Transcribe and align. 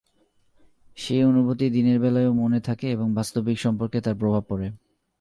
সেই 0.97 1.23
অনুভূতি 1.23 1.65
দিনের 1.69 1.99
বেলায়ও 1.99 2.33
মনে 2.33 2.59
থাকে 2.59 2.87
এবং 2.91 3.07
বাস্তবিক 3.13 3.57
সম্পর্কে 3.59 3.97
তার 4.01 4.15
প্রভাব 4.15 4.43
পড়ে। 4.49 4.67